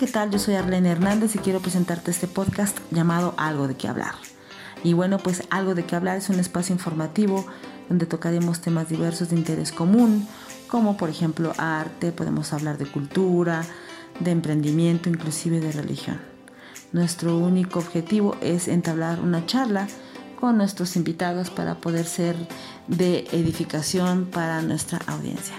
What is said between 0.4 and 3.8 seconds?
Arlene Hernández y quiero presentarte este podcast llamado Algo de